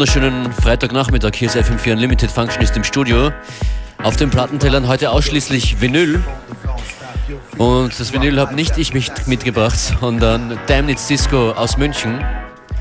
[0.00, 1.32] Wunderschönen Freitagnachmittag.
[1.34, 3.32] Hier ist FM4 Unlimited Functionist im Studio.
[4.02, 6.22] Auf den Plattentellern heute ausschließlich Vinyl.
[7.58, 12.18] Und das Vinyl habe nicht ich mich mitgebracht, sondern Damnitz Disco aus München.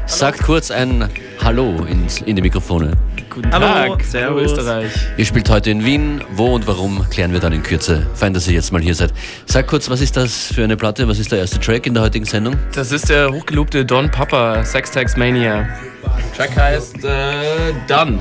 [0.06, 1.09] Sagt kurz ein
[1.44, 2.94] Hallo ins, in die Mikrofone.
[3.30, 4.94] Guten Hallo, Tag, Servus Österreich.
[5.17, 6.22] Ihr spielt heute in Wien.
[6.31, 8.08] Wo und warum klären wir dann in Kürze.
[8.14, 9.14] Fein, dass ihr jetzt mal hier seid.
[9.45, 11.06] Sag kurz, was ist das für eine Platte?
[11.09, 12.56] Was ist der erste Track in der heutigen Sendung?
[12.73, 15.67] Das ist der hochgelobte Don Papa, Sex Tax Mania.
[16.40, 18.18] Track heißt äh, Done.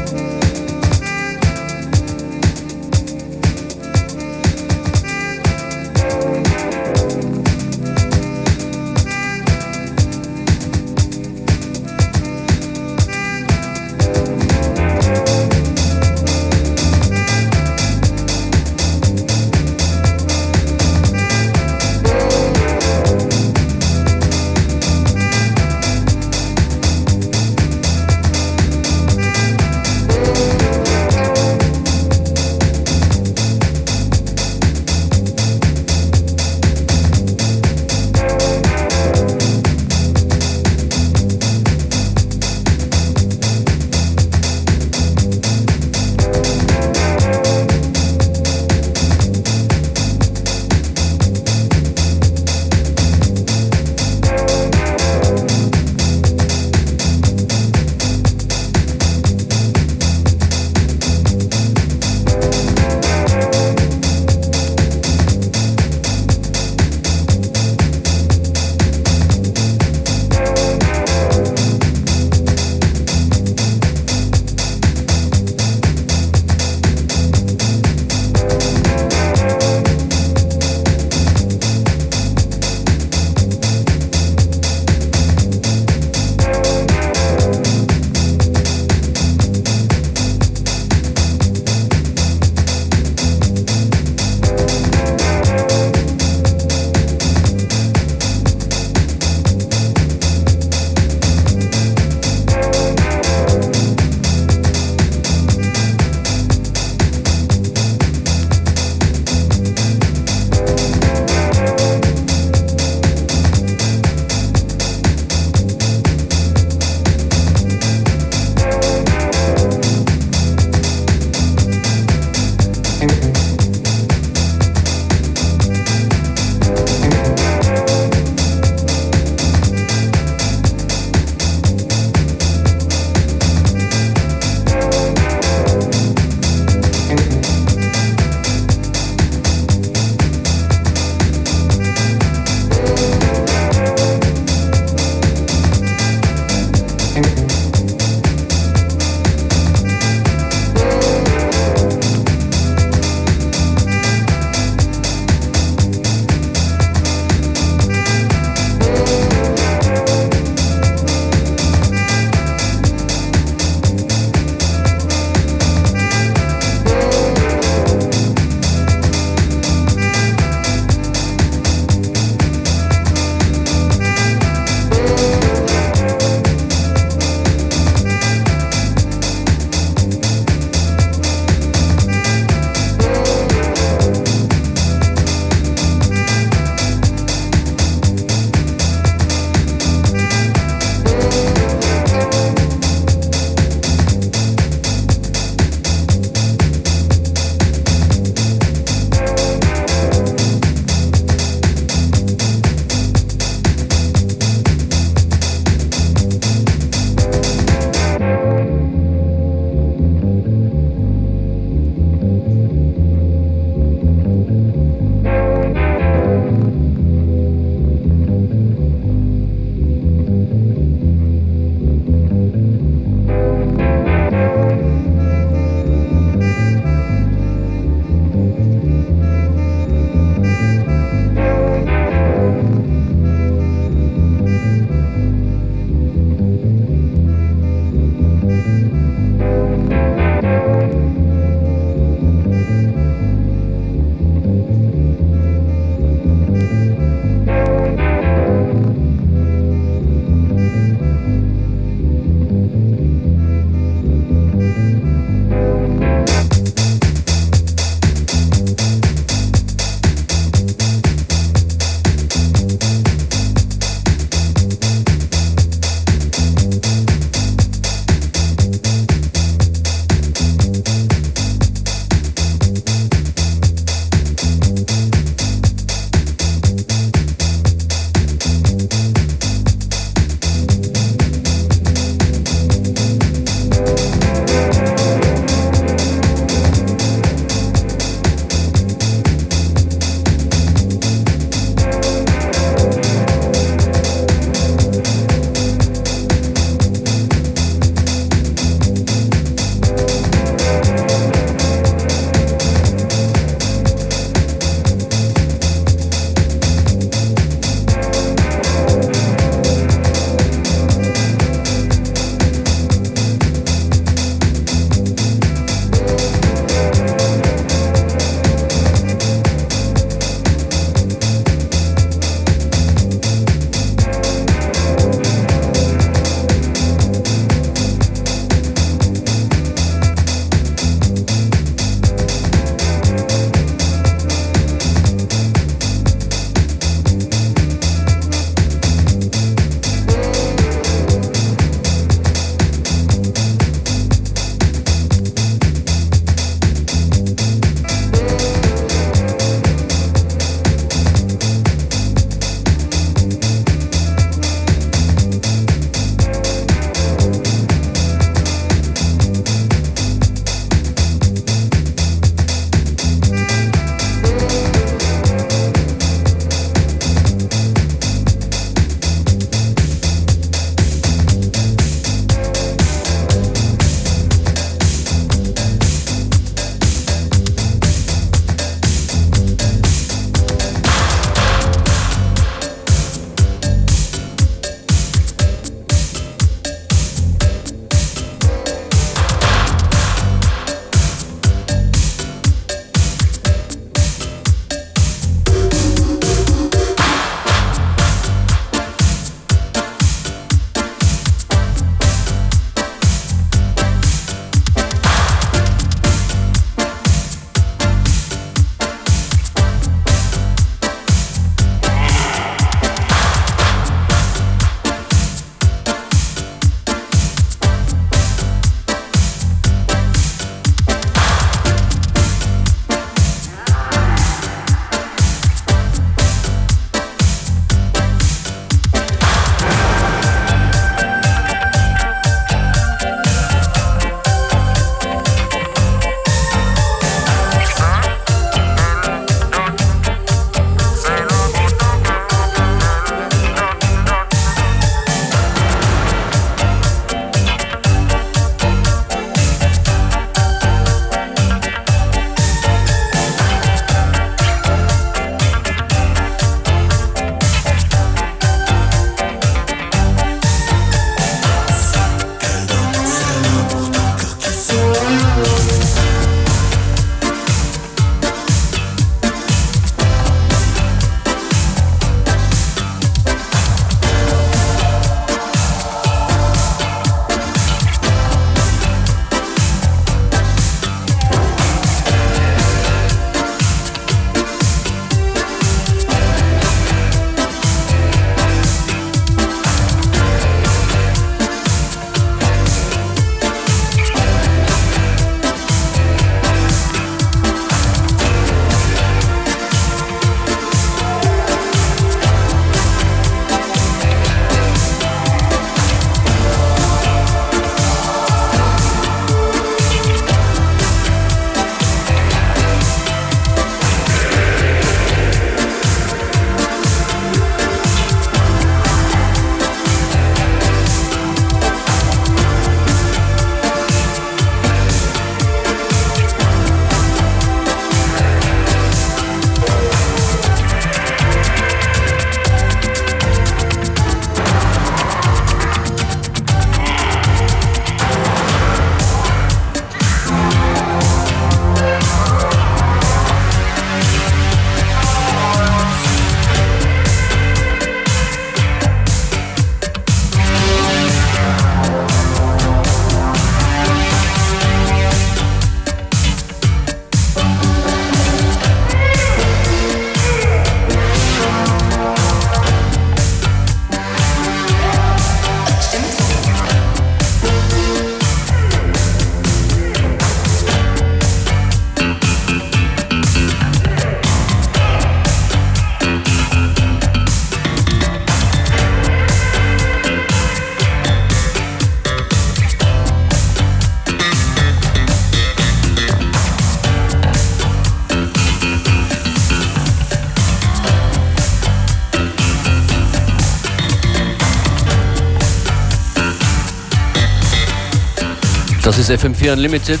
[599.08, 600.00] Ist FM4 Unlimited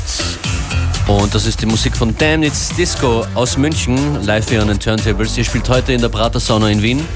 [1.06, 4.80] und das ist die Musik von Damn It's Disco aus München, live hier an den
[4.80, 5.38] Turntables.
[5.38, 7.06] Ihr spielt heute in der Prater Sauna in Wien.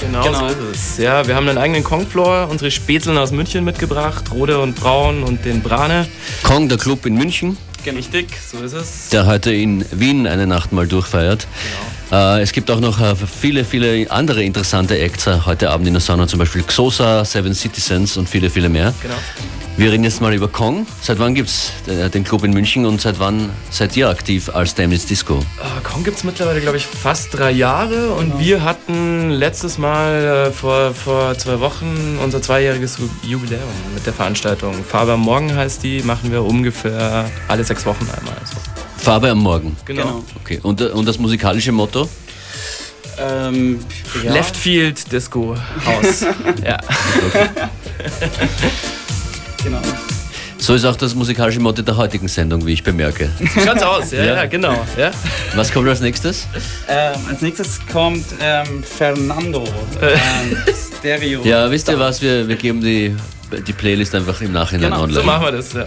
[0.00, 0.98] Genau, genau, so ist es.
[0.98, 5.44] Ja, wir haben einen eigenen Kong-Floor, unsere Spätzeln aus München mitgebracht, Rode und Braun und
[5.44, 6.08] den Brane.
[6.42, 7.56] Kong, der Club in München.
[7.84, 7.98] Genau.
[7.98, 9.08] Richtig, so ist es.
[9.10, 11.46] Der heute in Wien eine Nacht mal durchfeiert.
[12.10, 12.34] Genau.
[12.36, 15.94] Äh, es gibt auch noch äh, viele, viele andere interessante Acts äh, heute Abend in
[15.94, 18.92] der Sauna, zum Beispiel Xosa, Seven Citizens und viele, viele mehr.
[19.00, 19.14] Genau.
[19.80, 20.86] Wir reden jetzt mal über Kong.
[21.00, 24.50] Seit wann gibt es äh, den Club in München und seit wann seid ihr aktiv
[24.50, 25.36] als Damned Disco?
[25.36, 28.40] Uh, Kong gibt es mittlerweile, glaube ich, fast drei Jahre und genau.
[28.40, 33.62] wir hatten letztes Mal äh, vor, vor zwei Wochen unser zweijähriges Jubiläum
[33.94, 34.74] mit der Veranstaltung.
[34.84, 38.34] Farbe am Morgen heißt die, machen wir ungefähr alle sechs Wochen einmal.
[38.38, 38.56] Also.
[38.98, 39.78] Farbe am Morgen?
[39.86, 40.02] Genau.
[40.02, 40.24] genau.
[40.42, 40.60] Okay.
[40.62, 42.06] Und, und das musikalische Motto?
[43.18, 43.80] Ähm,
[44.22, 44.34] ja.
[44.34, 45.56] Left Field Disco
[45.86, 46.20] Haus.
[46.62, 46.78] ja.
[47.28, 47.48] Okay.
[49.62, 49.80] Genau.
[50.58, 53.30] So ist auch das musikalische Motto der heutigen Sendung, wie ich bemerke.
[53.64, 54.34] Schaut's aus, ja, ja.
[54.36, 54.84] ja genau.
[54.96, 55.10] Ja.
[55.54, 56.46] Was kommt als nächstes?
[56.86, 59.64] Ähm, als nächstes kommt ähm, Fernando.
[60.02, 60.56] Ähm,
[60.98, 61.42] Stereo.
[61.44, 62.20] Ja, wisst ihr was?
[62.20, 63.16] Wir, wir geben die,
[63.66, 65.20] die Playlist einfach im Nachhinein genau, online.
[65.20, 65.86] So machen wir das, ja.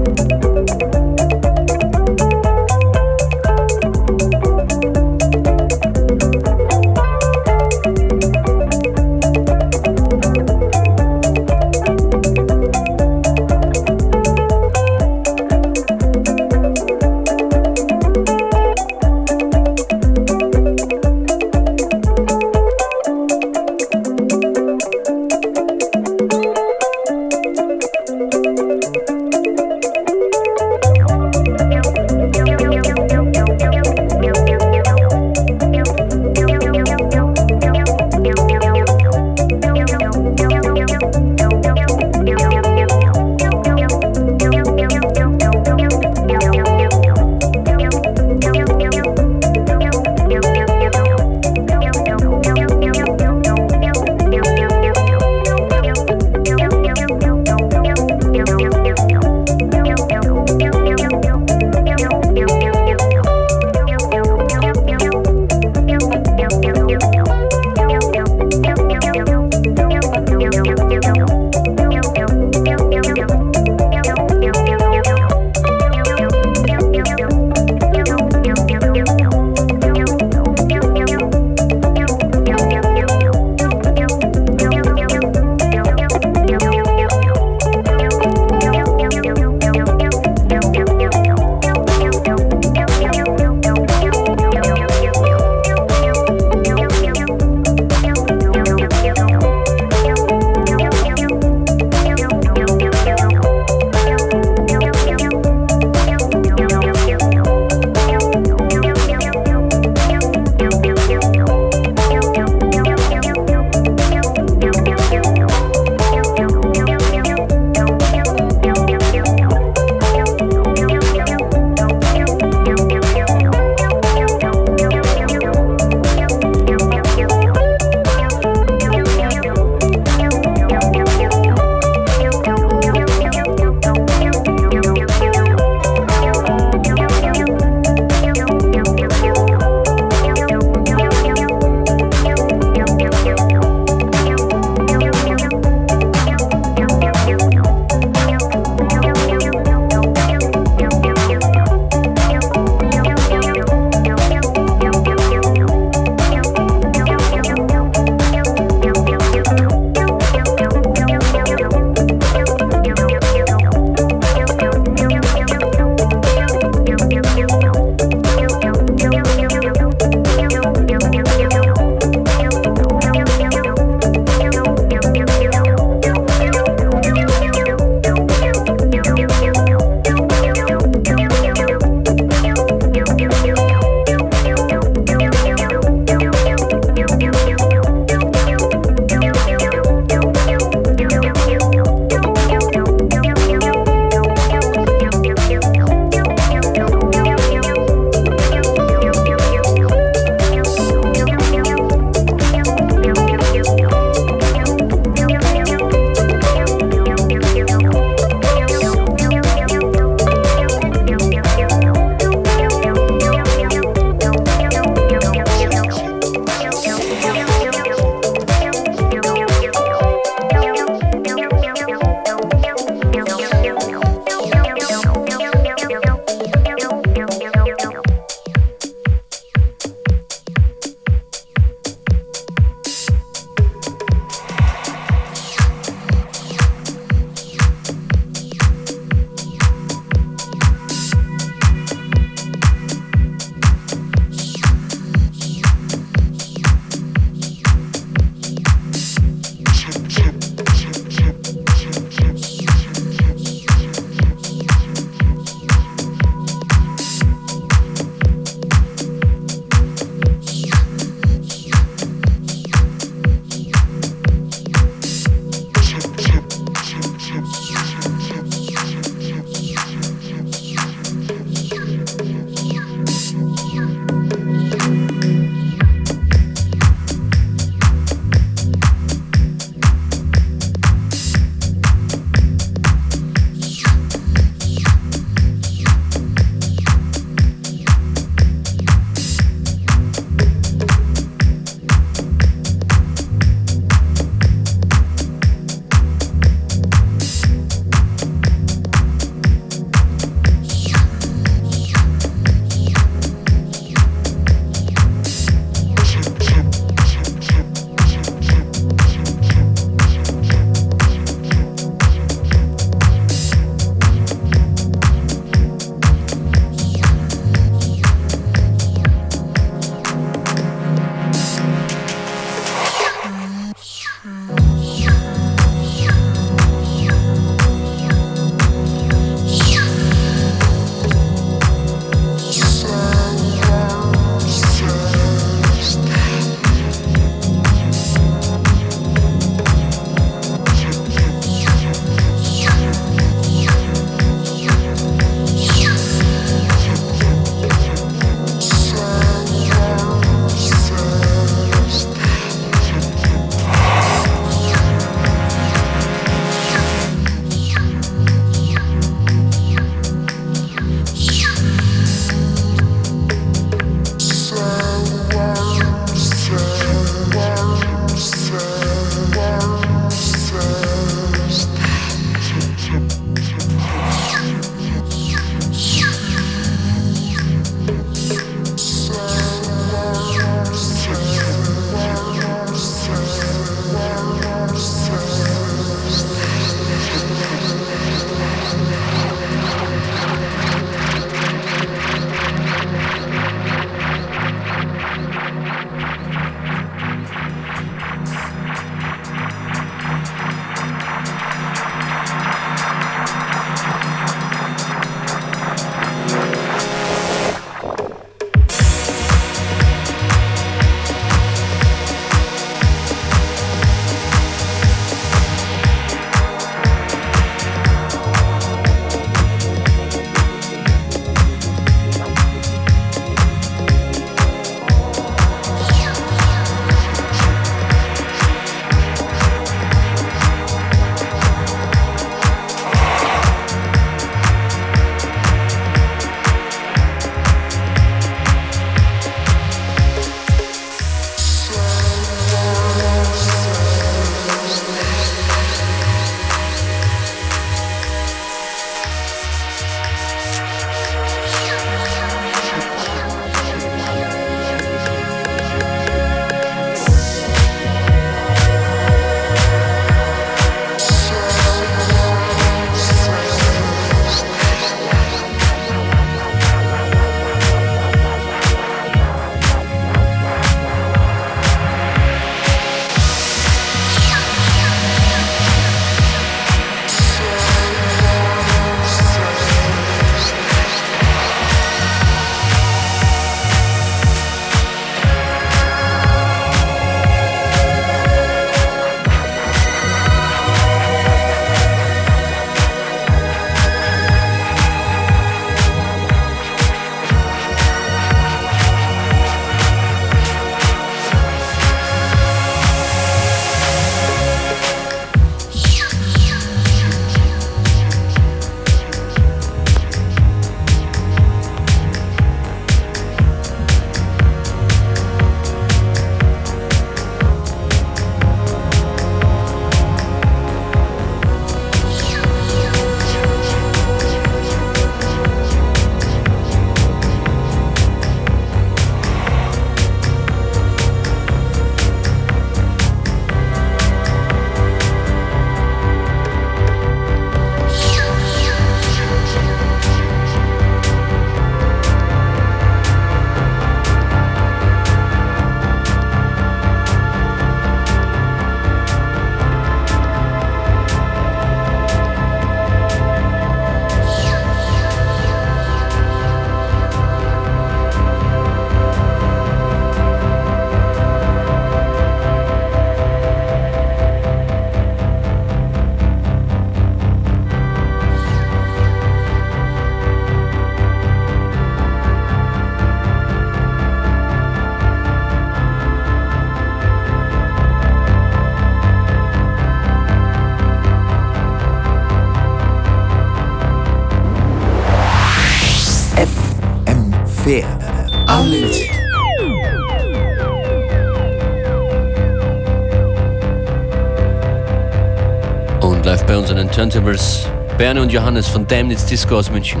[597.04, 597.66] Turntables
[597.98, 600.00] Berne und Johannes von Damnitz Disco aus München.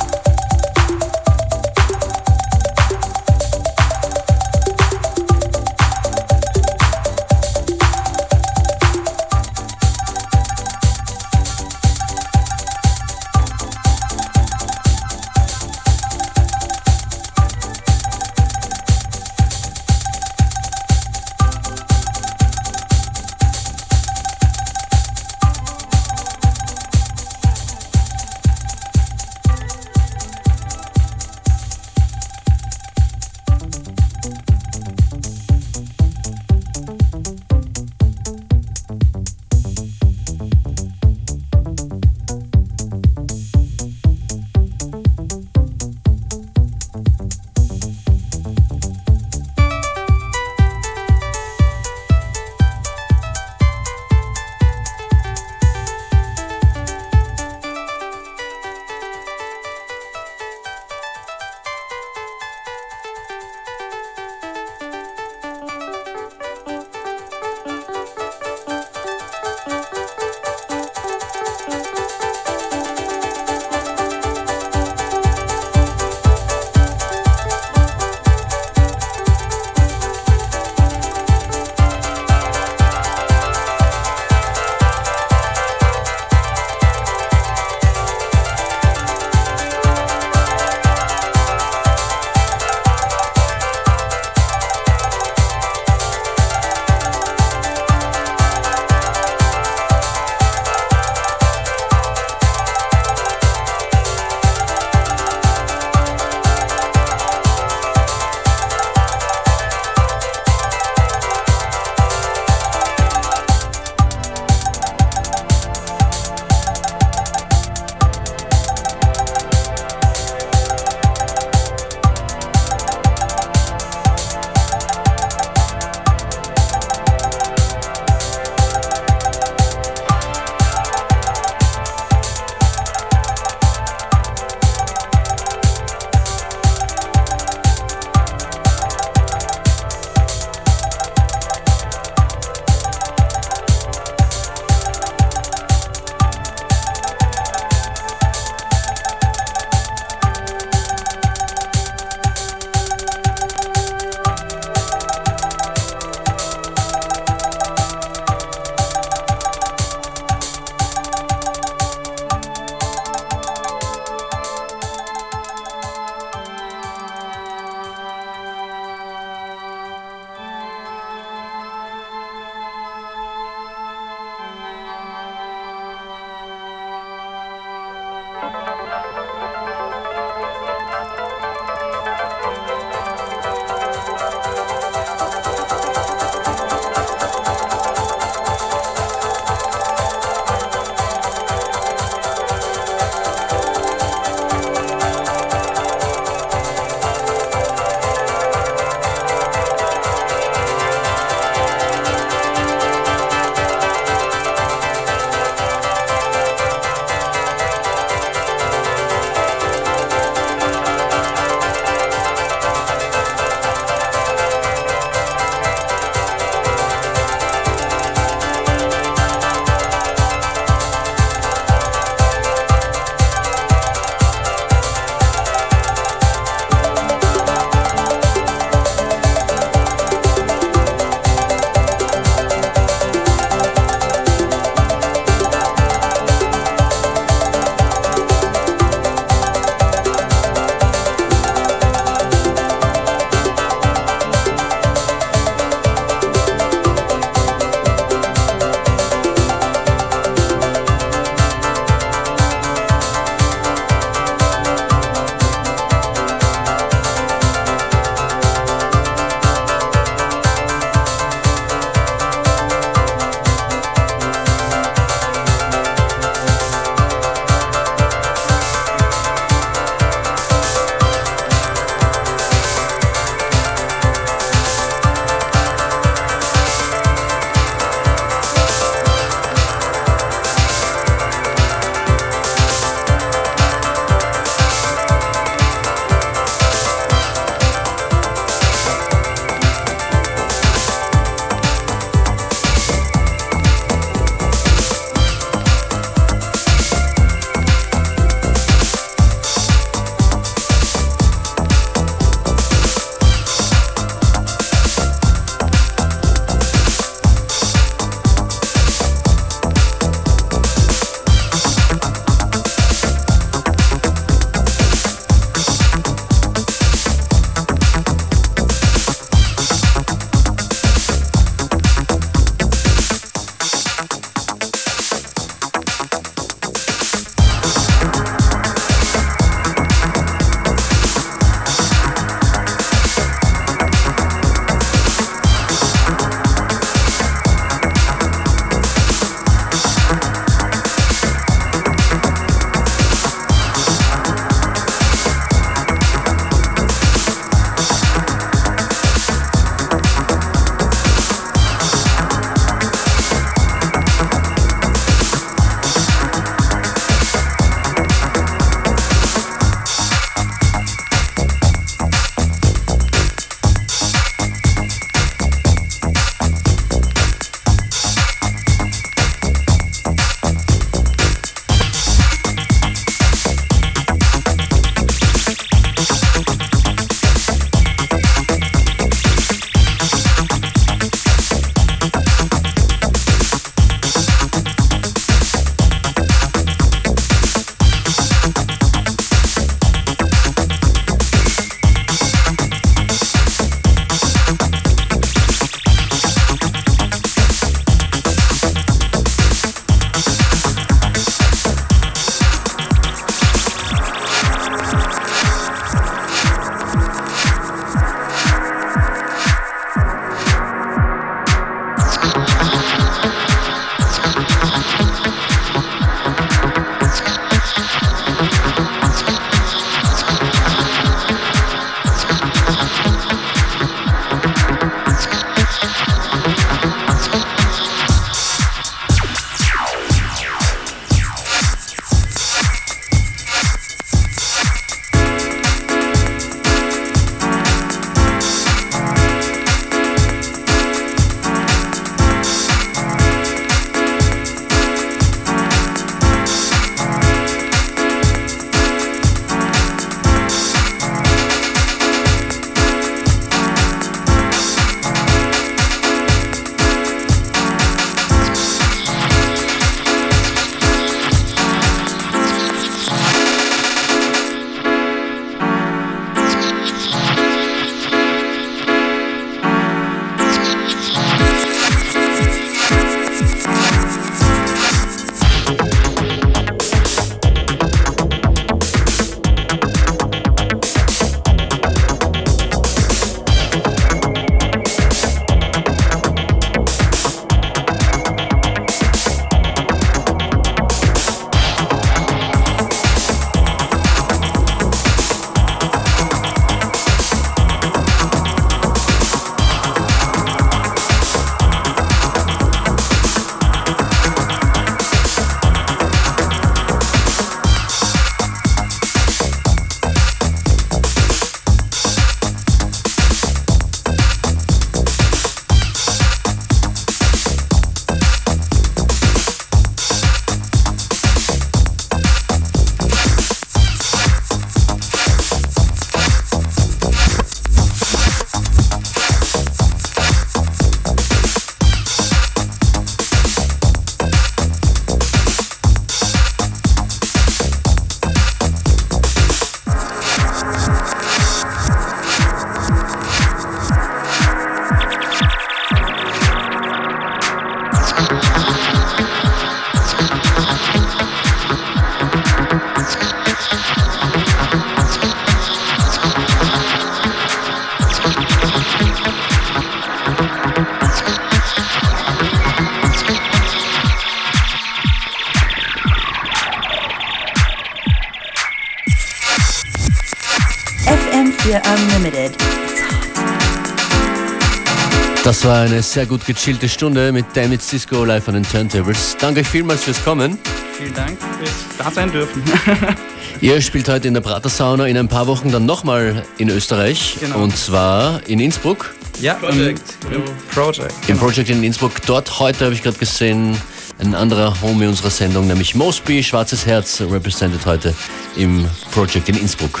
[575.62, 579.36] Das war eine sehr gut gechillte Stunde mit Dammit Cisco live an den Turntables.
[579.38, 580.58] Danke euch vielmals fürs Kommen.
[580.98, 582.64] Vielen Dank fürs da sein dürfen.
[583.60, 587.36] Ihr spielt heute in der Prater Sauna in ein paar Wochen dann nochmal in Österreich.
[587.38, 587.62] Genau.
[587.62, 589.14] Und zwar in Innsbruck.
[589.40, 590.02] ja, Project.
[590.32, 590.42] Im, im
[590.74, 591.12] Project.
[591.12, 591.38] Im Genau.
[591.38, 592.14] Project in Innsbruck.
[592.26, 593.76] Dort heute habe ich gerade gesehen,
[594.18, 598.12] ein anderer Homie unserer Sendung, nämlich Mosby, Schwarzes Herz, represented heute
[598.56, 600.00] im Project in Innsbruck.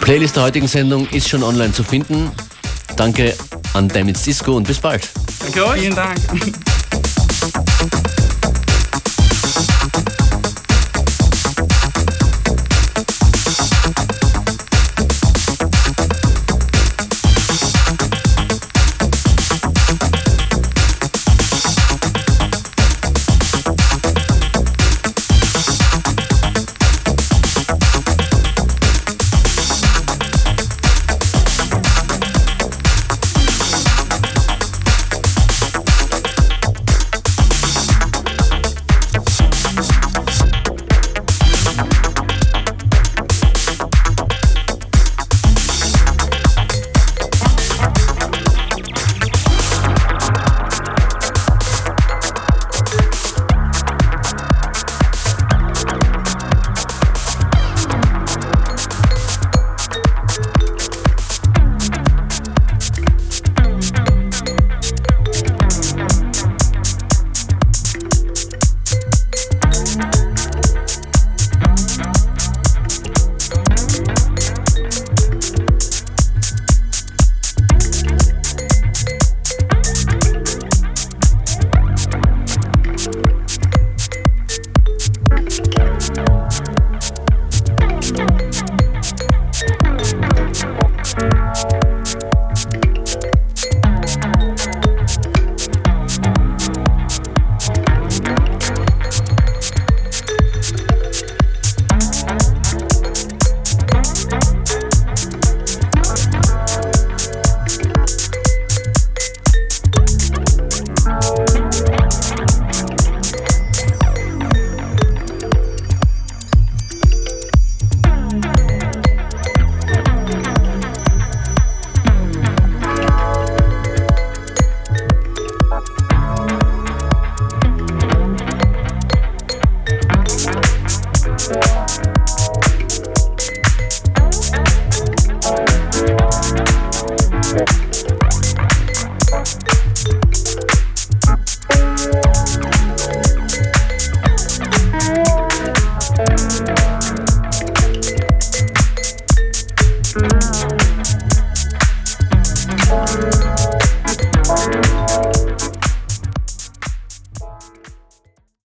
[0.00, 2.30] Playlist der heutigen Sendung ist schon online zu finden.
[2.96, 3.34] Danke
[3.72, 5.08] an Dammit Disco und bis bald.
[5.40, 5.80] Danke euch.
[5.80, 6.18] Vielen Dank.